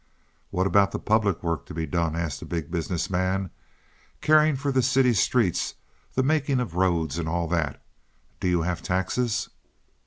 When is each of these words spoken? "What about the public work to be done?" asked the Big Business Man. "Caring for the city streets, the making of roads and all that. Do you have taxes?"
"What 0.49 0.65
about 0.65 0.91
the 0.93 0.97
public 0.97 1.43
work 1.43 1.67
to 1.67 1.75
be 1.75 1.85
done?" 1.85 2.15
asked 2.15 2.39
the 2.39 2.47
Big 2.47 2.71
Business 2.71 3.07
Man. 3.07 3.51
"Caring 4.19 4.55
for 4.55 4.71
the 4.71 4.81
city 4.81 5.13
streets, 5.13 5.75
the 6.15 6.23
making 6.23 6.59
of 6.59 6.73
roads 6.73 7.19
and 7.19 7.29
all 7.29 7.47
that. 7.49 7.79
Do 8.39 8.47
you 8.47 8.63
have 8.63 8.81
taxes?" 8.81 9.49